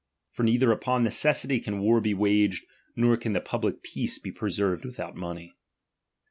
For 0.31 0.41
neither 0.41 0.71
upon 0.71 1.03
necessity 1.03 1.59
can 1.59 1.77
war 1.77 2.01
be 2.01 2.15
waged, 2.15 2.65
nor 2.95 3.17
can 3.17 3.33
the 3.33 3.39
public 3.39 3.83
peace 3.83 4.17
be 4.17 4.31
preserved 4.31 4.83
without 4.83 5.15
money. 5.15 5.53